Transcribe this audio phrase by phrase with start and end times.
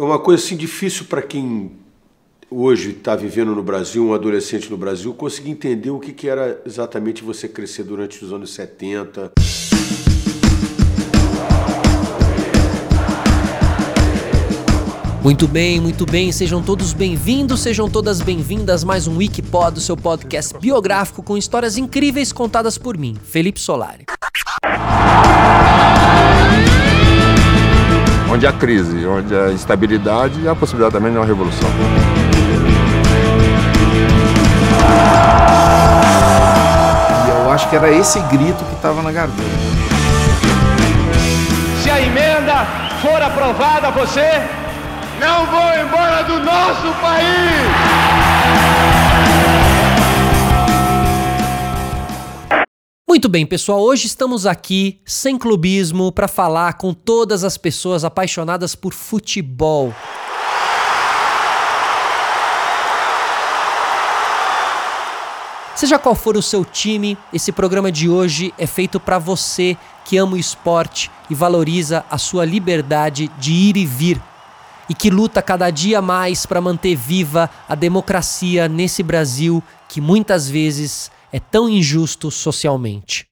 [0.00, 1.72] É uma coisa assim difícil para quem
[2.50, 6.58] hoje está vivendo no Brasil, um adolescente no Brasil, conseguir entender o que, que era
[6.64, 9.32] exatamente você crescer durante os anos 70.
[15.22, 19.98] Muito bem, muito bem, sejam todos bem-vindos, sejam todas bem-vindas mais um Wikipod, o seu
[19.98, 24.06] podcast biográfico com histórias incríveis contadas por mim, Felipe Solari.
[28.32, 31.68] Onde há crise, onde há instabilidade e há possibilidade também de uma revolução.
[37.26, 39.42] E eu acho que era esse grito que estava na garganta.
[41.82, 42.64] Se a emenda
[43.02, 44.40] for aprovada, você
[45.18, 48.89] não vou embora do nosso país!
[53.10, 58.76] Muito bem, pessoal, hoje estamos aqui sem clubismo para falar com todas as pessoas apaixonadas
[58.76, 59.92] por futebol.
[65.74, 70.16] Seja qual for o seu time, esse programa de hoje é feito para você que
[70.16, 74.22] ama o esporte e valoriza a sua liberdade de ir e vir
[74.88, 80.48] e que luta cada dia mais para manter viva a democracia nesse Brasil que muitas
[80.48, 83.26] vezes é tão injusto socialmente.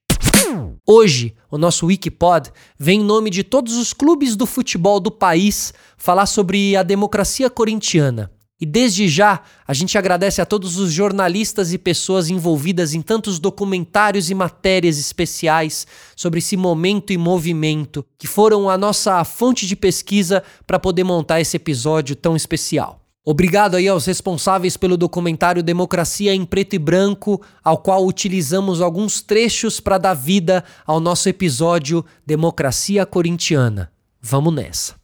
[0.86, 5.74] Hoje, o nosso Wikipod vem em nome de todos os clubes do futebol do país
[5.96, 8.30] falar sobre a democracia corintiana.
[8.60, 13.38] E desde já, a gente agradece a todos os jornalistas e pessoas envolvidas em tantos
[13.38, 19.76] documentários e matérias especiais sobre esse momento e movimento, que foram a nossa fonte de
[19.76, 23.07] pesquisa para poder montar esse episódio tão especial.
[23.24, 29.20] Obrigado aí aos responsáveis pelo documentário Democracia em Preto e Branco, ao qual utilizamos alguns
[29.20, 33.90] trechos para dar vida ao nosso episódio Democracia Corintiana.
[34.22, 34.98] Vamos nessa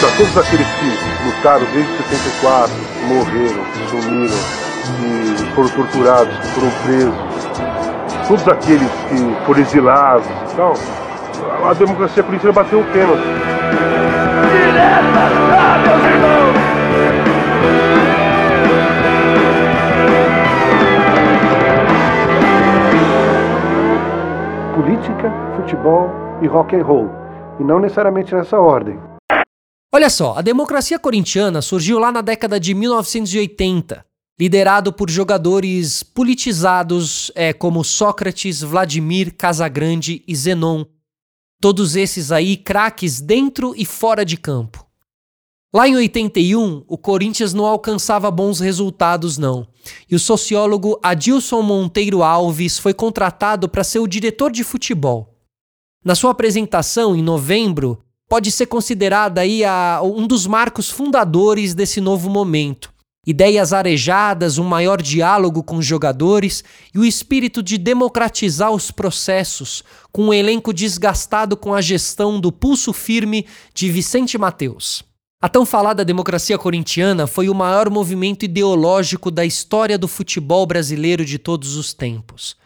[0.00, 4.38] para todos aqueles que lutaram desde 74, que morreram, que sumiram,
[4.84, 10.72] que foram torturados, que foram presos, todos aqueles que foram exilados então,
[11.68, 13.22] a democracia corintiana bateu o pênalti.
[14.42, 15.57] Direta,
[24.98, 26.08] Política, futebol
[26.42, 27.08] e rock and roll,
[27.60, 28.98] e não necessariamente nessa ordem.
[29.94, 34.04] Olha só, a democracia corintiana surgiu lá na década de 1980,
[34.40, 40.84] liderado por jogadores politizados é, como Sócrates, Vladimir, Casagrande e Zenon.
[41.60, 44.84] Todos esses aí craques dentro e fora de campo.
[45.72, 49.68] Lá em 81, o Corinthians não alcançava bons resultados, não.
[50.10, 55.34] E o sociólogo Adilson Monteiro Alves foi contratado para ser o diretor de futebol.
[56.02, 62.00] Na sua apresentação, em novembro, pode ser considerada aí a, um dos marcos fundadores desse
[62.00, 62.90] novo momento.
[63.26, 66.64] Ideias arejadas, um maior diálogo com os jogadores
[66.94, 72.50] e o espírito de democratizar os processos, com um elenco desgastado com a gestão do
[72.50, 75.07] pulso firme de Vicente Mateus.
[75.40, 81.24] A tão falada democracia corintiana foi o maior movimento ideológico da história do futebol brasileiro
[81.24, 82.56] de todos os tempos.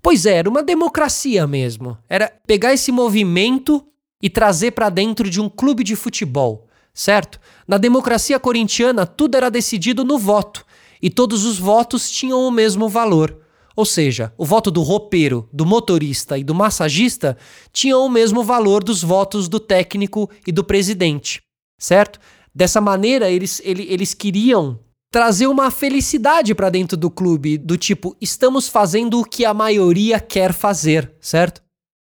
[0.00, 1.98] Pois é, era uma democracia mesmo.
[2.08, 3.84] Era pegar esse movimento
[4.22, 7.40] e trazer para dentro de um clube de futebol, certo?
[7.66, 10.64] Na democracia corintiana, tudo era decidido no voto
[11.02, 13.36] e todos os votos tinham o mesmo valor.
[13.74, 17.36] Ou seja, o voto do roupeiro, do motorista e do massagista
[17.72, 21.42] tinham o mesmo valor dos votos do técnico e do presidente,
[21.78, 22.18] certo?
[22.54, 24.78] Dessa maneira, eles, eles, eles queriam
[25.10, 30.20] trazer uma felicidade para dentro do clube, do tipo, estamos fazendo o que a maioria
[30.20, 31.62] quer fazer, certo?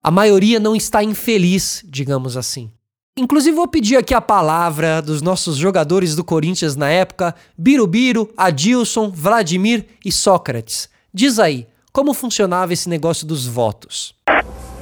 [0.03, 2.71] A maioria não está infeliz, digamos assim.
[3.17, 9.11] Inclusive, vou pedir aqui a palavra dos nossos jogadores do Corinthians na época: Birubiru, Adilson,
[9.11, 10.89] Vladimir e Sócrates.
[11.13, 14.15] Diz aí, como funcionava esse negócio dos votos?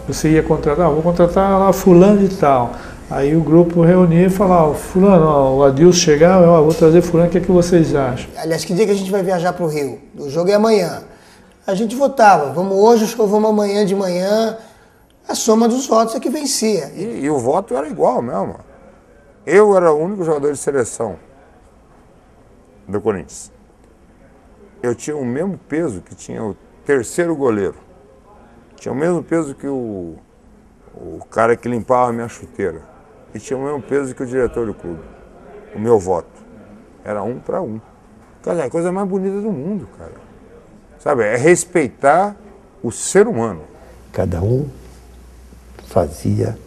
[0.07, 2.73] Você ia contratar, vou contratar lá fulano de tal.
[3.11, 7.27] Aí o grupo reunia e falava, fulano, ó, o Adilson chegar, ó, vou trazer fulano,
[7.27, 8.29] o que, é que vocês acham?
[8.37, 9.99] Aliás, que dia que a gente vai viajar para o Rio?
[10.17, 11.03] O jogo é amanhã.
[11.67, 14.57] A gente votava, vamos hoje ou vamos amanhã de manhã
[15.27, 16.91] a soma dos votos é que vencia.
[16.93, 18.59] E, e, o voto era igual mesmo.
[19.45, 21.17] Eu era o único jogador de seleção
[22.87, 23.51] do Corinthians.
[24.83, 26.55] Eu tinha o mesmo peso que tinha o
[26.85, 27.77] terceiro goleiro.
[28.75, 30.15] Tinha o mesmo peso que o,
[30.95, 32.90] o cara que limpava a minha chuteira.
[33.33, 35.01] E tinha o mesmo peso que o diretor do clube.
[35.75, 36.29] O meu voto.
[37.03, 37.79] Era um para um.
[38.43, 40.13] Cara, é a coisa mais bonita do mundo, cara.
[40.99, 42.35] Sabe, é respeitar
[42.83, 43.63] o ser humano.
[44.11, 44.69] Cada um
[45.87, 46.57] fazia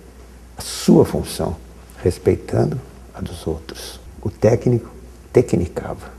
[0.56, 1.56] a sua função,
[2.02, 2.80] respeitando
[3.14, 4.00] a dos outros.
[4.22, 4.90] O técnico
[5.32, 6.10] tecnicava,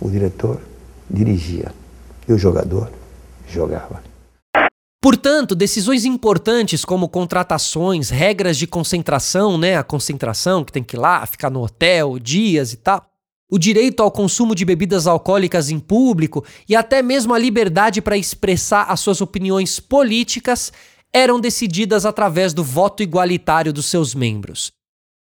[0.00, 0.60] o diretor
[1.08, 1.72] dirigia
[2.28, 2.90] e o jogador
[3.46, 4.02] jogava.
[5.02, 11.00] Portanto, decisões importantes como contratações, regras de concentração, né, a concentração que tem que ir
[11.00, 13.04] lá, ficar no hotel, dias e tal,
[13.50, 18.16] o direito ao consumo de bebidas alcoólicas em público e até mesmo a liberdade para
[18.16, 20.72] expressar as suas opiniões políticas
[21.12, 24.70] eram decididas através do voto igualitário dos seus membros.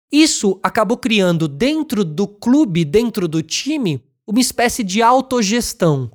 [0.10, 6.10] Isso acabou criando dentro do clube, dentro do time, uma espécie de autogestão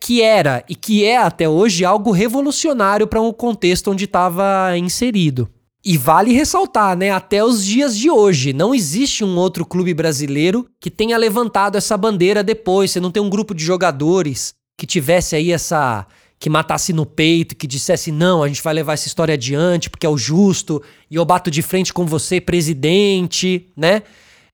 [0.00, 5.48] que era e que é até hoje algo revolucionário para um contexto onde estava inserido.
[5.84, 10.66] E vale ressaltar, né, até os dias de hoje, não existe um outro clube brasileiro
[10.80, 12.90] que tenha levantado essa bandeira depois.
[12.90, 16.04] Você não tem um grupo de jogadores que tivesse aí essa
[16.38, 20.04] que matasse no peito, que dissesse não, a gente vai levar essa história adiante porque
[20.04, 24.02] é o justo e eu bato de frente com você, presidente, né?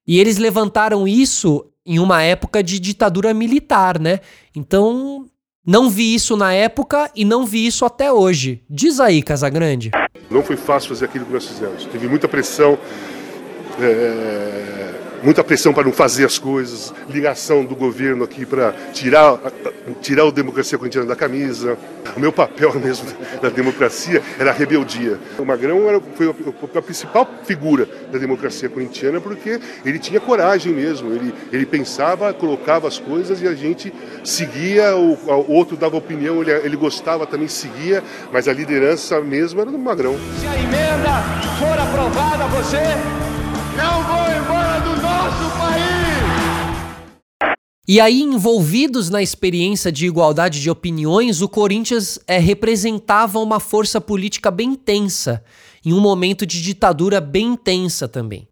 [0.06, 4.20] E eles levantaram isso em uma época de ditadura militar, né?
[4.54, 5.26] Então,
[5.66, 8.62] não vi isso na época e não vi isso até hoje.
[8.68, 9.90] Diz aí, Casagrande.
[10.30, 11.84] Não foi fácil fazer aquilo que nós fizemos.
[11.86, 12.78] Teve muita pressão.
[13.80, 19.38] É muita pressão para não fazer as coisas, ligação do governo aqui para tirar,
[20.00, 21.76] tirar a democracia corintiana da camisa.
[22.16, 23.08] O meu papel mesmo
[23.40, 25.18] na democracia era a rebeldia.
[25.38, 30.72] O Magrão era, foi a, a principal figura da democracia corintiana porque ele tinha coragem
[30.72, 33.92] mesmo, ele, ele pensava, colocava as coisas e a gente
[34.24, 38.02] seguia, o, o outro dava opinião, ele, ele gostava, também seguia,
[38.32, 40.16] mas a liderança mesmo era do Magrão.
[40.40, 41.22] Se a emenda
[41.58, 42.82] for aprovada, você
[43.76, 44.41] não vou
[47.86, 54.00] E aí, envolvidos na experiência de igualdade de opiniões, o Corinthians é, representava uma força
[54.00, 55.42] política bem tensa,
[55.84, 58.46] em um momento de ditadura bem tensa também.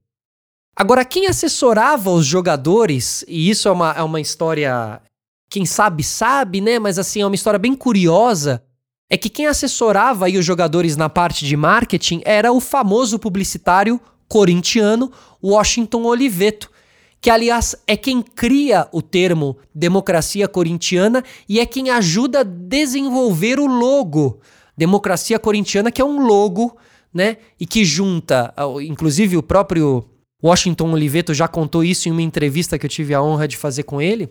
[0.74, 5.00] Agora, quem assessorava os jogadores, e isso é uma, é uma história,
[5.48, 6.80] quem sabe, sabe, né?
[6.80, 8.64] Mas assim, é uma história bem curiosa.
[9.08, 14.00] É que quem assessorava aí os jogadores na parte de marketing era o famoso publicitário
[14.28, 15.12] corintiano
[15.42, 16.70] Washington Oliveto,
[17.20, 23.58] que aliás é quem cria o termo democracia corintiana e é quem ajuda a desenvolver
[23.58, 24.40] o logo.
[24.76, 26.76] Democracia corintiana, que é um logo,
[27.12, 30.04] né, e que junta, inclusive o próprio
[30.42, 33.82] Washington Oliveto já contou isso em uma entrevista que eu tive a honra de fazer
[33.82, 34.30] com ele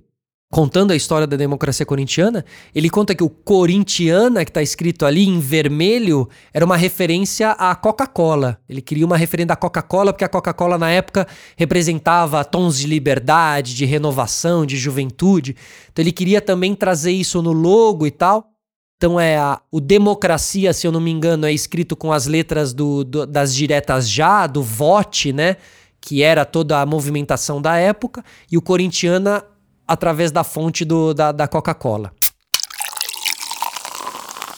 [0.52, 2.44] contando a história da democracia corintiana,
[2.74, 7.76] ele conta que o corintiana, que está escrito ali em vermelho, era uma referência à
[7.76, 8.60] Coca-Cola.
[8.68, 13.76] Ele queria uma referência à Coca-Cola, porque a Coca-Cola na época representava tons de liberdade,
[13.76, 15.56] de renovação, de juventude.
[15.92, 18.50] Então ele queria também trazer isso no logo e tal.
[18.98, 22.74] Então é a, o democracia, se eu não me engano, é escrito com as letras
[22.74, 25.58] do, do, das diretas já, do vote, né?
[26.02, 28.26] Que era toda a movimentação da época.
[28.52, 29.44] E o corintiana
[29.90, 32.12] através da fonte do, da, da Coca-Cola.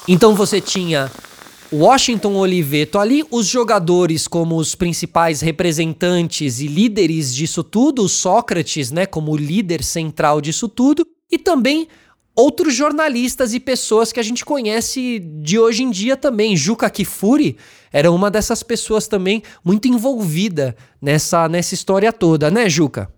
[0.05, 1.09] Então você tinha
[1.71, 9.05] Washington Oliveto ali, os jogadores como os principais representantes e líderes disso tudo, Sócrates, né,
[9.05, 11.87] como líder central disso tudo, e também
[12.35, 16.57] outros jornalistas e pessoas que a gente conhece de hoje em dia também.
[16.57, 17.55] Juca Kifuri
[17.89, 23.09] era uma dessas pessoas também muito envolvida nessa, nessa história toda, né, Juca?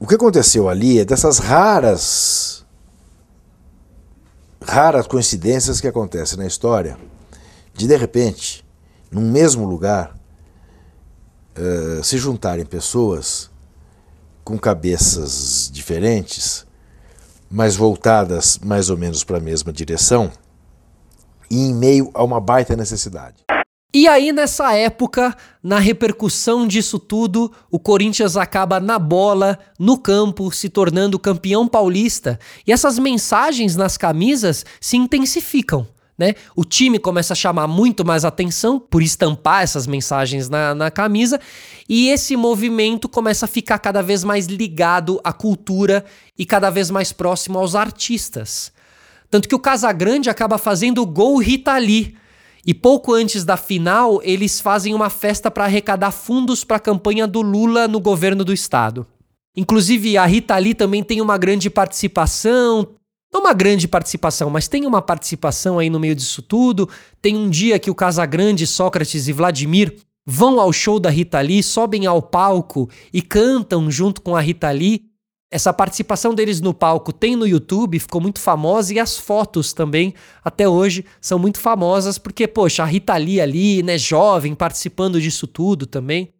[0.00, 2.64] O que aconteceu ali é dessas raras,
[4.62, 6.96] raras coincidências que acontecem na história,
[7.74, 8.64] de de repente,
[9.10, 10.16] num mesmo lugar,
[11.58, 13.50] uh, se juntarem pessoas
[14.44, 16.64] com cabeças diferentes,
[17.50, 20.30] mas voltadas mais ou menos para a mesma direção,
[21.50, 23.47] e em meio a uma baita necessidade.
[23.92, 30.52] E aí, nessa época, na repercussão disso tudo, o Corinthians acaba na bola, no campo,
[30.52, 32.38] se tornando campeão paulista.
[32.66, 35.86] E essas mensagens nas camisas se intensificam.
[36.18, 36.34] Né?
[36.54, 41.40] O time começa a chamar muito mais atenção por estampar essas mensagens na, na camisa,
[41.88, 46.04] e esse movimento começa a ficar cada vez mais ligado à cultura
[46.36, 48.70] e cada vez mais próximo aos artistas.
[49.30, 52.16] Tanto que o Casagrande acaba fazendo o gol Rita Lee
[52.66, 57.26] e pouco antes da final, eles fazem uma festa para arrecadar fundos para a campanha
[57.26, 59.06] do Lula no governo do estado.
[59.56, 62.88] Inclusive, a Rita Lee também tem uma grande participação.
[63.32, 66.88] Não uma grande participação, mas tem uma participação aí no meio disso tudo.
[67.20, 71.62] Tem um dia que o Casagrande, Sócrates e Vladimir vão ao show da Rita Lee,
[71.62, 75.07] sobem ao palco e cantam junto com a Rita Lee.
[75.50, 80.12] Essa participação deles no palco tem no YouTube, ficou muito famosa e as fotos também,
[80.44, 85.46] até hoje, são muito famosas porque, poxa, a Rita Lee ali, né, jovem, participando disso
[85.46, 86.34] tudo também.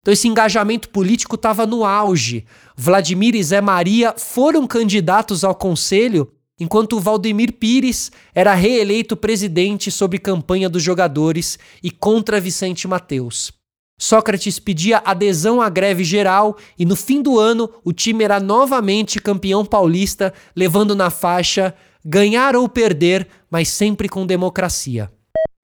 [0.00, 2.44] Então esse engajamento político estava no auge.
[2.76, 10.18] Vladimir e Zé Maria foram candidatos ao conselho, enquanto Valdemir Pires era reeleito presidente sob
[10.18, 13.57] campanha dos jogadores e contra Vicente Mateus.
[13.98, 19.20] Sócrates pedia adesão à greve geral e no fim do ano o time era novamente
[19.20, 21.74] campeão paulista, levando na faixa
[22.04, 25.10] ganhar ou perder, mas sempre com democracia.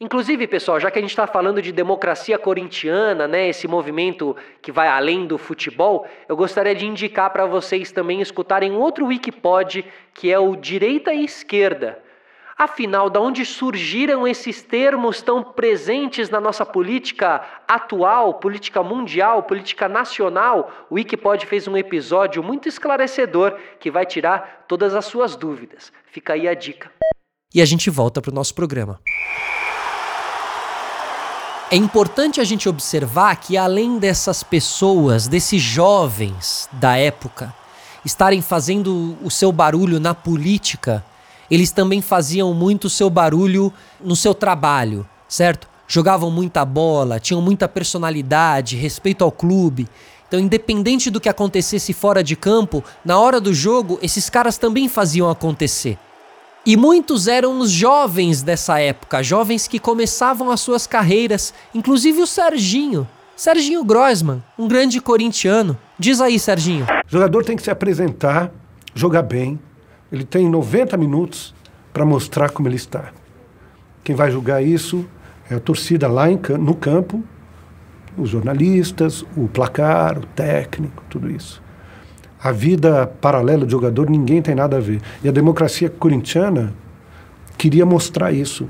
[0.00, 4.72] Inclusive, pessoal, já que a gente está falando de democracia corintiana, né, esse movimento que
[4.72, 10.30] vai além do futebol, eu gostaria de indicar para vocês também escutarem outro Wikipod, que
[10.30, 12.03] é o Direita e Esquerda.
[12.56, 19.88] Afinal, de onde surgiram esses termos tão presentes na nossa política atual, política mundial, política
[19.88, 20.70] nacional?
[20.88, 25.92] O Wikipod fez um episódio muito esclarecedor que vai tirar todas as suas dúvidas.
[26.12, 26.92] Fica aí a dica.
[27.52, 29.00] E a gente volta para o nosso programa.
[31.72, 37.52] É importante a gente observar que, além dessas pessoas, desses jovens da época,
[38.04, 41.04] estarem fazendo o seu barulho na política,
[41.54, 45.68] eles também faziam muito seu barulho no seu trabalho, certo?
[45.86, 49.86] Jogavam muita bola, tinham muita personalidade, respeito ao clube.
[50.26, 54.88] Então, independente do que acontecesse fora de campo, na hora do jogo, esses caras também
[54.88, 55.96] faziam acontecer.
[56.66, 62.26] E muitos eram os jovens dessa época, jovens que começavam as suas carreiras, inclusive o
[62.26, 63.06] Serginho.
[63.36, 65.78] Serginho Grossman, um grande corintiano.
[65.98, 66.86] Diz aí, Serginho.
[67.06, 68.50] O jogador tem que se apresentar,
[68.94, 69.60] jogar bem.
[70.14, 71.54] Ele tem 90 minutos
[71.92, 73.12] para mostrar como ele está.
[74.02, 75.04] Quem vai julgar isso
[75.50, 77.24] é a torcida lá em, no campo,
[78.16, 81.64] os jornalistas, o placar, o técnico, tudo isso
[82.44, 85.00] a vida paralela de jogador ninguém tem nada a ver.
[85.22, 86.74] E a democracia corintiana
[87.56, 88.68] queria mostrar isso.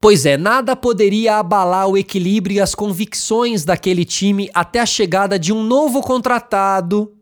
[0.00, 5.36] Pois é, nada poderia abalar o equilíbrio e as convicções daquele time até a chegada
[5.36, 7.12] de um novo contratado,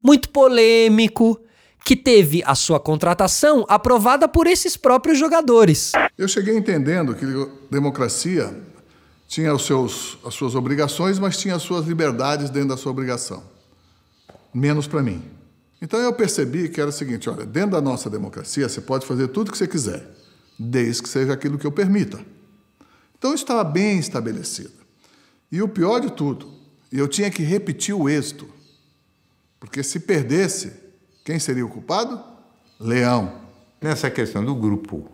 [0.00, 1.40] muito polêmico,
[1.86, 5.92] que teve a sua contratação aprovada por esses próprios jogadores.
[6.18, 7.24] Eu cheguei entendendo que
[7.70, 8.52] democracia
[9.28, 13.54] tinha os seus, as suas obrigações, mas tinha as suas liberdades dentro da sua obrigação
[14.56, 15.22] menos para mim.
[15.82, 19.28] Então eu percebi que era o seguinte: olha, dentro da nossa democracia você pode fazer
[19.28, 20.08] tudo o que você quiser,
[20.58, 22.18] desde que seja aquilo que eu permita.
[23.18, 24.72] Então estava bem estabelecido.
[25.52, 26.50] E o pior de tudo,
[26.90, 28.48] eu tinha que repetir o êxito,
[29.60, 30.85] porque se perdesse,
[31.26, 32.22] quem seria o culpado?
[32.78, 33.40] Leão.
[33.82, 35.10] Nessa questão do grupo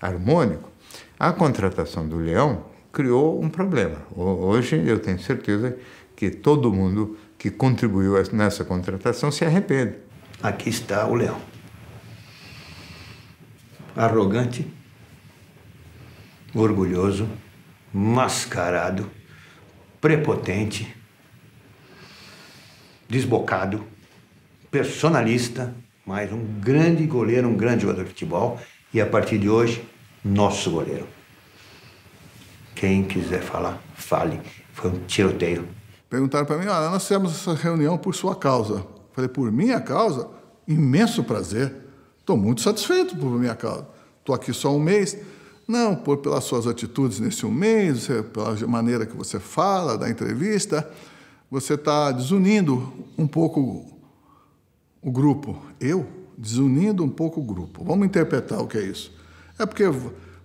[0.00, 0.70] harmônico,
[1.18, 3.98] a contratação do Leão criou um problema.
[4.16, 5.76] Hoje eu tenho certeza
[6.16, 9.98] que todo mundo que contribuiu nessa contratação se arrepende.
[10.42, 11.38] Aqui está o leão.
[13.94, 14.66] Arrogante,
[16.54, 17.28] orgulhoso,
[17.92, 19.10] mascarado,
[20.00, 20.96] prepotente,
[23.06, 23.84] desbocado,
[24.70, 25.74] personalista,
[26.06, 28.58] mas um grande goleiro, um grande jogador de futebol
[28.92, 29.84] e a partir de hoje,
[30.24, 31.06] nosso goleiro.
[32.74, 34.40] Quem quiser falar, fale.
[34.72, 35.68] Foi um tiroteio
[36.10, 38.84] Perguntaram para mim, ah, nós fizemos essa reunião por sua causa.
[39.12, 40.28] Falei, por minha causa?
[40.66, 41.72] Imenso prazer.
[42.18, 43.86] Estou muito satisfeito por minha causa.
[44.18, 45.16] Estou aqui só um mês.
[45.68, 50.90] Não, por pelas suas atitudes nesse um mês, pela maneira que você fala, da entrevista,
[51.48, 53.86] você está desunindo um pouco
[55.02, 55.60] o grupo.
[55.80, 56.06] Eu?
[56.36, 57.84] Desunindo um pouco o grupo.
[57.84, 59.12] Vamos interpretar o que é isso.
[59.58, 59.84] É porque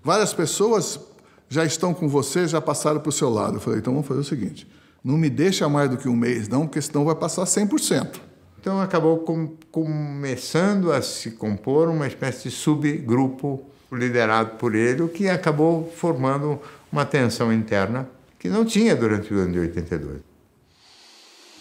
[0.03, 0.99] várias pessoas
[1.47, 3.57] já estão com você, já passaram para o seu lado.
[3.57, 4.67] Eu falei, então vamos fazer o seguinte:
[5.03, 8.19] não me deixa mais do que um mês, não, porque senão vai passar 100%.
[8.59, 15.07] Então acabou com, começando a se compor uma espécie de subgrupo liderado por ele, o
[15.07, 16.59] que acabou formando
[16.91, 18.09] uma tensão interna
[18.39, 20.34] que não tinha durante o ano de 82.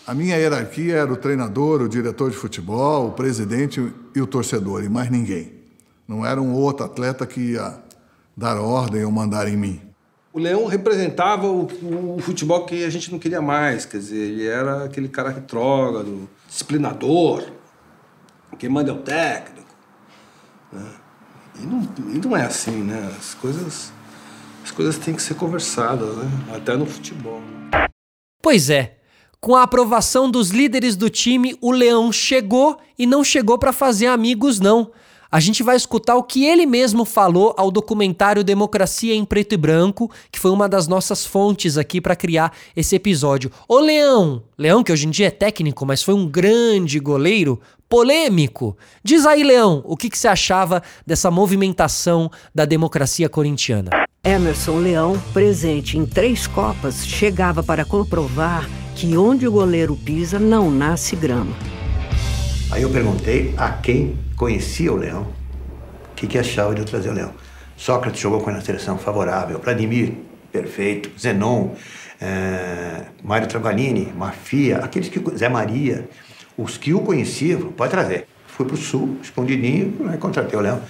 [0.06, 4.84] A minha hierarquia era o treinador, o diretor de futebol, o presidente e o torcedor,
[4.84, 5.52] e mais ninguém.
[6.06, 7.78] Não era um outro atleta que ia
[8.36, 9.94] dar ordem ou mandar em mim
[10.34, 11.68] o Leão representava o,
[12.16, 13.86] o, futebol que a gente não queria mais.
[13.86, 17.44] Quer dizer, ele era aquele cara retrógrado, disciplinador,
[18.58, 19.68] quem manda é o técnico.
[20.72, 20.90] Né?
[21.60, 23.14] E, não, e não é assim, né?
[23.16, 23.92] As coisas,
[24.64, 26.28] as coisas têm que ser conversadas, né?
[26.52, 27.40] Até no futebol.
[28.42, 28.98] Pois é.
[29.44, 34.06] Com a aprovação dos líderes do time, o Leão chegou e não chegou para fazer
[34.06, 34.90] amigos, não
[35.30, 39.56] a gente vai escutar o que ele mesmo falou ao documentário Democracia em Preto e
[39.56, 43.50] Branco, que foi uma das nossas fontes aqui para criar esse episódio.
[43.68, 48.78] Ô Leão, Leão que hoje em dia é técnico, mas foi um grande goleiro, polêmico.
[49.02, 53.90] Diz aí, Leão, o que, que você achava dessa movimentação da democracia corintiana?
[54.24, 60.70] Emerson Leão, presente em três Copas, chegava para comprovar que onde o goleiro pisa não
[60.70, 61.54] nasce grama.
[62.70, 65.26] Aí eu perguntei a quem conhecia o Leão
[66.10, 67.34] o que, que achava de eu trazer o Leão.
[67.76, 70.12] Sócrates jogou com ele na seleção favorável, Vladimir,
[70.52, 71.70] perfeito, Zenon,
[72.20, 75.20] é, Mário Travalini, Mafia, aqueles que.
[75.36, 76.08] Zé Maria,
[76.56, 78.28] os que o conheciam, pode trazer.
[78.46, 80.80] Fui para o sul, escondidinho, né, contratei o Leão.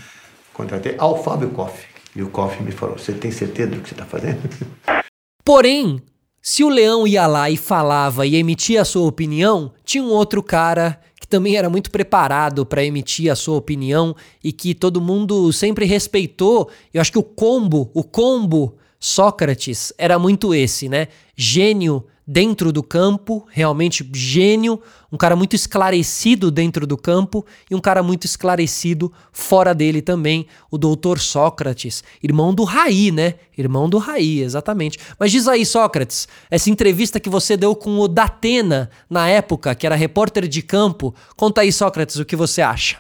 [0.53, 1.87] Contratei ao Fábio Koff.
[2.15, 4.41] E o Koff me falou: Você tem certeza do que você está fazendo?
[5.43, 6.03] Porém,
[6.47, 10.43] se o Leão ia lá e falava e emitia a sua opinião, tinha um outro
[10.43, 15.51] cara que também era muito preparado para emitir a sua opinião e que todo mundo
[15.55, 16.69] sempre respeitou.
[16.93, 21.09] Eu acho que o combo, o combo Sócrates era muito esse, né?
[21.35, 24.81] Gênio dentro do campo, realmente gênio,
[25.13, 30.47] um cara muito esclarecido dentro do campo e um cara muito esclarecido fora dele também,
[30.71, 33.35] o doutor Sócrates, irmão do Raí, né?
[33.57, 34.99] Irmão do Raí, exatamente.
[35.19, 39.87] Mas diz aí, Sócrates, essa entrevista que você deu com o Datena na época, que
[39.87, 42.99] era repórter de campo, conta aí, Sócrates, o que você acha?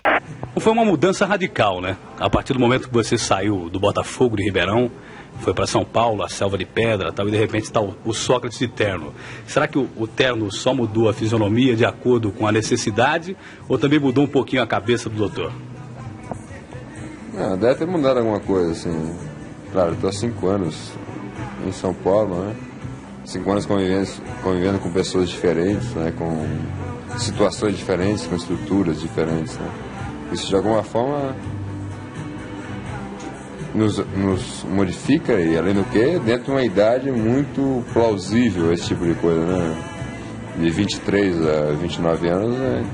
[0.58, 1.96] Foi uma mudança radical, né?
[2.18, 4.90] A partir do momento que você saiu do Botafogo de Ribeirão,
[5.40, 8.14] foi para São Paulo, a selva de pedra, tal, e de repente está o, o,
[8.14, 9.12] Sócrates de terno.
[9.46, 13.36] Será que o, o, terno só mudou a fisionomia de acordo com a necessidade
[13.68, 15.52] ou também mudou um pouquinho a cabeça do doutor?
[17.36, 19.14] Ah, deve ter mudado alguma coisa, assim.
[19.72, 20.92] Claro, estou há cinco anos
[21.66, 22.54] em São Paulo, né?
[23.24, 24.08] Cinco anos convivendo,
[24.42, 26.12] convivendo com pessoas diferentes, né?
[26.16, 26.46] Com
[27.18, 29.70] situações diferentes, com estruturas diferentes, né?
[30.32, 31.34] Isso de alguma forma
[33.74, 39.04] nos, nos modifica e, além do que, dentro de uma idade muito plausível esse tipo
[39.04, 39.76] de coisa, né?
[40.56, 42.84] De 23 a 29 anos é,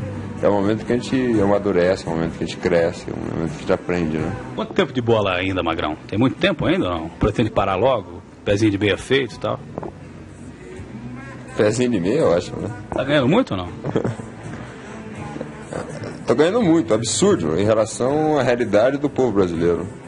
[0.46, 3.12] é o momento que a gente amadurece, é o momento que a gente cresce, é
[3.12, 4.34] o momento que a gente aprende, né?
[4.56, 5.94] Quanto tempo de bola ainda, Magrão?
[6.08, 7.08] Tem muito tempo ainda ou não?
[7.10, 8.22] Pretende parar logo?
[8.42, 9.60] Pezinho de meia feito e tal?
[11.54, 12.70] Pezinho de meia, eu acho, né?
[12.90, 13.68] Tá ganhando muito ou não?
[16.26, 19.99] Tô ganhando muito, absurdo, em relação à realidade do povo brasileiro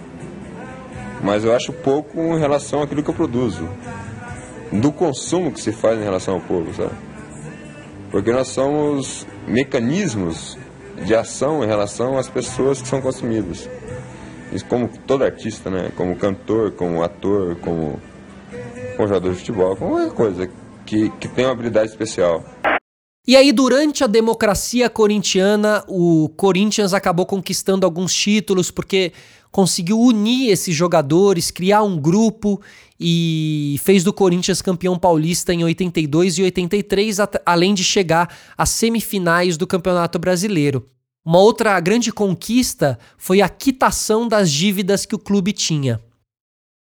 [1.23, 3.69] mas eu acho pouco em relação àquilo que eu produzo,
[4.73, 6.93] do consumo que se faz em relação ao povo, sabe?
[8.11, 10.59] Porque nós somos mecanismos
[11.05, 13.69] de ação em relação às pessoas que são consumidas.
[14.53, 15.91] Isso como todo artista, né?
[15.97, 17.99] Como cantor, como ator, como,
[18.97, 20.51] como jogador de futebol, como qualquer coisa
[20.85, 22.45] que, que tem uma habilidade especial.
[23.25, 29.13] E aí, durante a democracia corintiana, o Corinthians acabou conquistando alguns títulos, porque
[29.53, 32.61] conseguiu unir esses jogadores, criar um grupo
[32.99, 39.57] e fez do Corinthians campeão paulista em 82 e 83, além de chegar às semifinais
[39.57, 40.85] do Campeonato Brasileiro.
[41.25, 46.01] Uma outra grande conquista foi a quitação das dívidas que o clube tinha.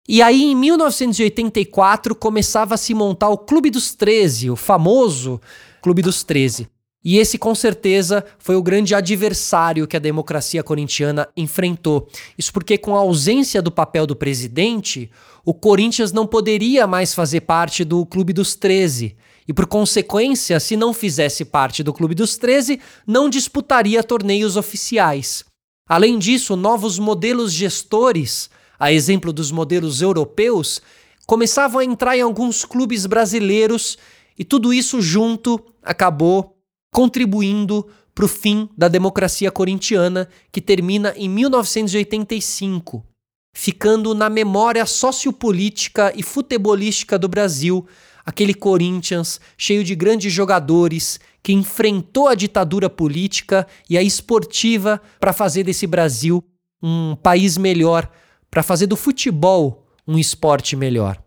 [0.08, 5.42] E aí, em 1984, começava a se montar o Clube dos 13, o famoso
[5.86, 6.68] Clube dos 13.
[7.04, 12.08] E esse, com certeza, foi o grande adversário que a democracia corintiana enfrentou.
[12.36, 15.12] Isso porque, com a ausência do papel do presidente,
[15.46, 19.16] o Corinthians não poderia mais fazer parte do Clube dos 13.
[19.48, 25.46] E, por consequência, se não fizesse parte do Clube dos 13, não disputaria torneios oficiais.
[25.88, 30.82] Além disso, novos modelos gestores, a exemplo dos modelos europeus,
[31.28, 34.00] começavam a entrar em alguns clubes brasileiros
[34.38, 36.58] e tudo isso junto acabou
[36.92, 43.06] contribuindo para o fim da democracia corintiana, que termina em 1985,
[43.54, 47.86] ficando na memória sociopolítica e futebolística do Brasil
[48.26, 55.32] aquele Corinthians cheio de grandes jogadores que enfrentou a ditadura política e a esportiva para
[55.32, 56.44] fazer desse Brasil
[56.82, 58.10] um país melhor,
[58.50, 61.25] para fazer do futebol um esporte melhor.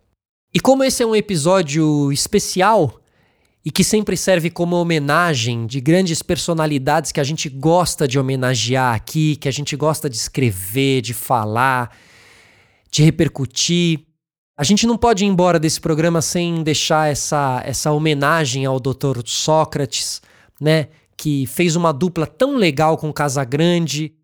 [0.53, 3.01] E como esse é um episódio especial,
[3.65, 8.95] e que sempre serve como homenagem de grandes personalidades que a gente gosta de homenagear
[8.95, 11.95] aqui, que a gente gosta de escrever, de falar,
[12.91, 14.07] de repercutir.
[14.57, 19.21] A gente não pode ir embora desse programa sem deixar essa, essa homenagem ao Dr.
[19.27, 20.23] Sócrates,
[20.59, 20.89] né?
[21.15, 24.15] Que fez uma dupla tão legal com Casagrande.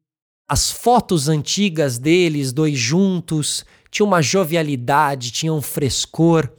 [0.49, 6.51] As fotos antigas deles, dois juntos, tinham uma jovialidade, tinham um frescor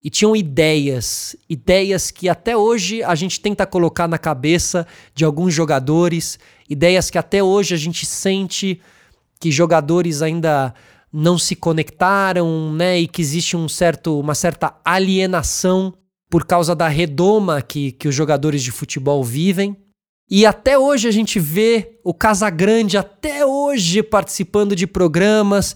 [0.00, 5.52] e tinham ideias, ideias que até hoje a gente tenta colocar na cabeça de alguns
[5.52, 6.38] jogadores,
[6.70, 8.80] ideias que até hoje a gente sente
[9.40, 10.72] que jogadores ainda
[11.12, 15.92] não se conectaram, né, e que existe um certo, uma certa alienação
[16.30, 19.76] por causa da redoma que, que os jogadores de futebol vivem.
[20.30, 25.74] E até hoje a gente vê o Casagrande até hoje participando de programas,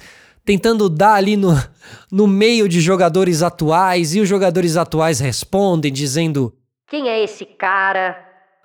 [0.49, 1.51] tentando dar ali no,
[2.11, 6.55] no meio de jogadores atuais, e os jogadores atuais respondem dizendo
[6.89, 8.17] quem é esse cara?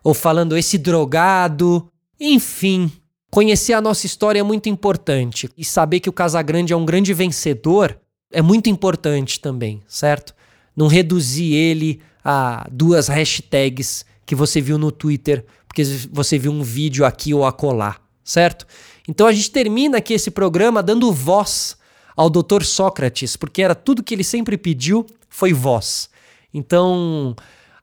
[0.01, 1.89] Ou falando esse drogado.
[2.17, 2.89] Enfim,
[3.29, 5.49] conhecer a nossa história é muito importante.
[5.57, 7.99] E saber que o Casagrande é um grande vencedor
[8.31, 10.33] é muito importante também, certo?
[10.73, 16.63] Não reduzir ele a duas hashtags que você viu no Twitter, porque você viu um
[16.63, 18.65] vídeo aqui ou acolá, certo?
[19.07, 21.77] Então a gente termina aqui esse programa dando voz
[22.15, 22.63] ao Dr.
[22.63, 26.09] Sócrates, porque era tudo que ele sempre pediu foi voz.
[26.53, 27.35] Então,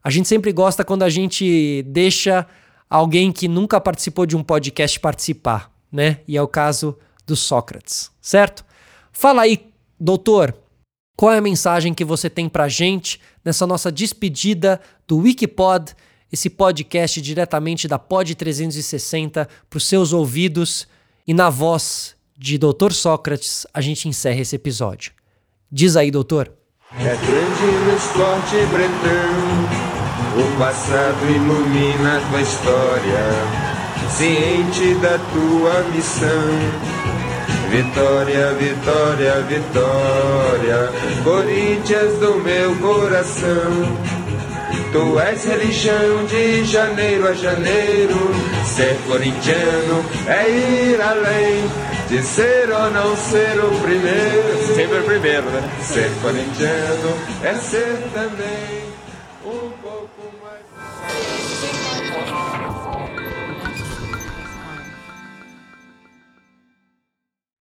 [0.05, 2.47] a gente sempre gosta quando a gente deixa
[2.89, 6.21] alguém que nunca participou de um podcast participar, né?
[6.29, 8.65] E é o caso do Sócrates, certo?
[9.13, 9.67] Fala aí,
[9.99, 10.55] doutor,
[11.17, 15.93] qual é a mensagem que você tem pra gente nessa nossa despedida do Wikipod,
[16.33, 20.87] esse podcast diretamente da Pod 360 para os seus ouvidos
[21.27, 22.93] e na voz de Dr.
[22.93, 25.13] Sócrates a gente encerra esse episódio.
[25.71, 26.53] Diz aí, doutor.
[26.99, 29.91] É grande no esporte bretão
[30.37, 33.31] o passado ilumina a tua história,
[34.11, 36.31] ciente da tua missão.
[37.69, 40.93] Vitória, vitória, vitória,
[41.25, 44.20] Corinthians do meu coração.
[44.93, 48.17] Tu és religião de janeiro a janeiro.
[48.65, 51.71] Ser corintiano é ir além
[52.09, 54.75] de ser ou não ser o primeiro.
[54.75, 55.63] Sempre o primeiro, né?
[55.81, 58.80] Ser corintiano é ser também.